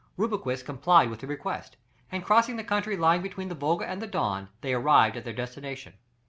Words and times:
Rubruquis 0.17 0.63
complied 0.63 1.11
with 1.11 1.19
the 1.19 1.27
request, 1.27 1.77
and 2.11 2.23
crossing 2.25 2.55
the 2.55 2.63
country 2.63 2.97
lying 2.97 3.21
between 3.21 3.49
the 3.49 3.53
Volga 3.53 3.85
and 3.87 4.01
the 4.01 4.07
Don, 4.07 4.49
they 4.61 4.73
arrived 4.73 5.15
at 5.15 5.25
their 5.25 5.31
destination. 5.31 5.93